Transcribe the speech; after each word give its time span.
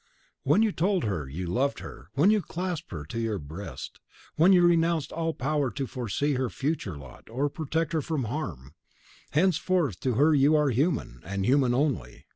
"When 0.41 0.63
you 0.63 0.71
told 0.71 1.03
her 1.03 1.29
you 1.29 1.45
loved 1.45 1.77
her, 1.77 2.09
when 2.15 2.31
you 2.31 2.41
clasped 2.41 2.89
her 2.91 3.05
to 3.05 3.19
your 3.19 3.37
breast, 3.37 3.99
you 4.35 4.61
renounced 4.65 5.11
all 5.11 5.31
power 5.31 5.69
to 5.69 5.85
foresee 5.85 6.33
her 6.33 6.49
future 6.49 6.97
lot, 6.97 7.29
or 7.29 7.49
protect 7.51 7.93
her 7.93 8.01
from 8.01 8.23
harm. 8.23 8.73
Henceforth 9.29 9.99
to 9.99 10.13
her 10.15 10.33
you 10.33 10.55
are 10.55 10.71
human, 10.71 11.21
and 11.23 11.45
human 11.45 11.75
only. 11.75 12.25